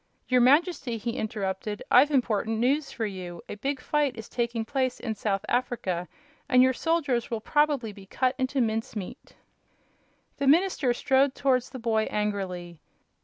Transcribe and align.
"Your 0.27 0.41
Majesty," 0.41 0.97
he 0.97 1.11
interrupted, 1.11 1.83
"I've 1.91 2.09
important 2.09 2.57
news 2.57 2.91
for 2.91 3.05
you. 3.05 3.43
A 3.47 3.53
big 3.53 3.79
fight 3.79 4.17
is 4.17 4.27
taking 4.27 4.65
place 4.65 4.99
in 4.99 5.13
South 5.13 5.45
Africa 5.47 6.07
and 6.49 6.63
your 6.63 6.73
soldiers 6.73 7.29
will 7.29 7.39
probably 7.39 7.93
be 7.93 8.07
cut 8.07 8.33
into 8.39 8.61
mince 8.61 8.95
meat." 8.95 9.35
The 10.37 10.47
minister 10.47 10.91
strode 10.95 11.35
towards 11.35 11.69
the 11.69 11.77
boy 11.77 12.05
angrily. 12.09 12.79